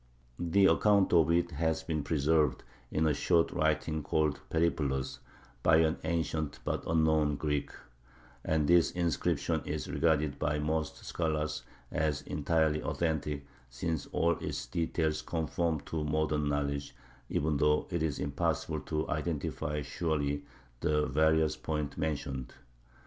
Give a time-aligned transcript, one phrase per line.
[0.39, 5.19] The account of it has been preserved in a short writing called the "Periplus,"
[5.61, 7.69] by an ancient but unknown Greek;
[8.43, 11.61] and this inscription is regarded by most scholars
[11.91, 16.95] as entirely authentic, since all its details conform to modern knowledge,
[17.29, 20.43] even though it is impossible to identify surely
[20.79, 22.55] the various points mentioned.